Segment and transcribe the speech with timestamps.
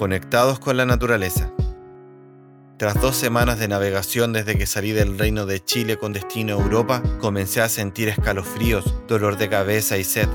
[0.00, 1.52] conectados con la naturaleza.
[2.78, 6.62] Tras dos semanas de navegación desde que salí del reino de Chile con destino a
[6.62, 10.26] Europa, comencé a sentir escalofríos, dolor de cabeza y sed.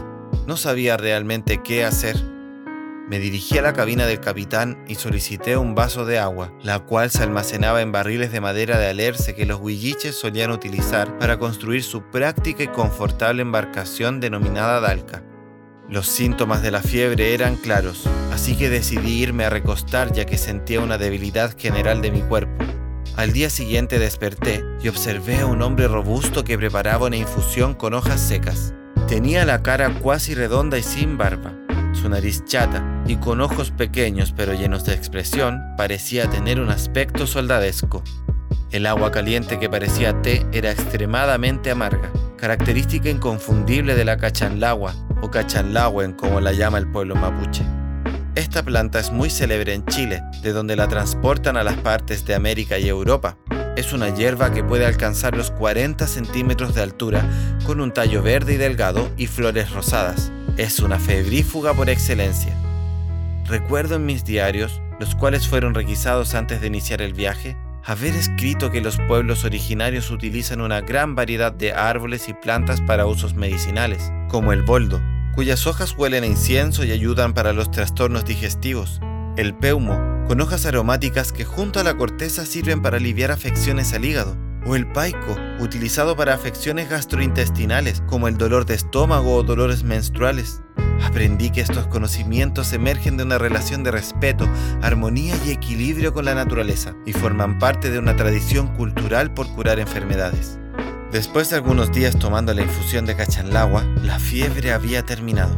[0.46, 2.16] No sabía realmente qué hacer.
[3.10, 7.10] Me dirigí a la cabina del capitán y solicité un vaso de agua, la cual
[7.10, 11.82] se almacenaba en barriles de madera de alerce que los huilliches solían utilizar para construir
[11.82, 15.24] su práctica y confortable embarcación denominada Dalca.
[15.90, 20.38] Los síntomas de la fiebre eran claros, así que decidí irme a recostar ya que
[20.38, 22.66] sentía una debilidad general de mi cuerpo.
[23.16, 27.94] Al día siguiente desperté y observé a un hombre robusto que preparaba una infusión con
[27.94, 28.74] hojas secas.
[29.08, 31.54] Tenía la cara cuasi redonda y sin barba,
[31.94, 37.28] su nariz chata y con ojos pequeños pero llenos de expresión, parecía tener un aspecto
[37.28, 38.04] soldadesco.
[38.72, 45.32] El agua caliente que parecía té era extremadamente amarga, característica inconfundible de la cachanlagua, o
[45.32, 47.64] cachanlahuen como la llama el pueblo mapuche.
[48.36, 52.36] Esta planta es muy célebre en Chile, de donde la transportan a las partes de
[52.36, 53.38] América y Europa.
[53.76, 57.28] Es una hierba que puede alcanzar los 40 centímetros de altura,
[57.66, 60.32] con un tallo verde y delgado y flores rosadas.
[60.58, 62.54] Es una febrífuga por excelencia.
[63.48, 68.70] Recuerdo en mis diarios, los cuales fueron requisados antes de iniciar el viaje, haber escrito
[68.70, 74.12] que los pueblos originarios utilizan una gran variedad de árboles y plantas para usos medicinales,
[74.30, 75.02] como el boldo,
[75.36, 79.02] cuyas hojas huelen a incienso y ayudan para los trastornos digestivos,
[79.36, 84.06] el peumo, con hojas aromáticas que junto a la corteza sirven para aliviar afecciones al
[84.06, 89.84] hígado, o el paico, utilizado para afecciones gastrointestinales como el dolor de estómago o dolores
[89.84, 90.62] menstruales.
[91.04, 94.48] Aprendí que estos conocimientos emergen de una relación de respeto,
[94.82, 99.80] armonía y equilibrio con la naturaleza y forman parte de una tradición cultural por curar
[99.80, 100.58] enfermedades.
[101.16, 105.56] Después de algunos días tomando la infusión de cachanlagua, la fiebre había terminado.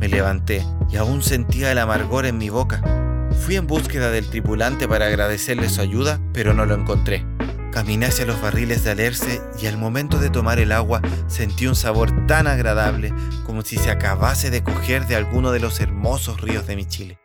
[0.00, 2.80] Me levanté y aún sentía el amargor en mi boca.
[3.44, 7.22] Fui en búsqueda del tripulante para agradecerle su ayuda, pero no lo encontré.
[7.70, 11.76] Caminé hacia los barriles de alerce y al momento de tomar el agua sentí un
[11.76, 13.12] sabor tan agradable
[13.44, 17.18] como si se acabase de coger de alguno de los hermosos ríos de mi Chile.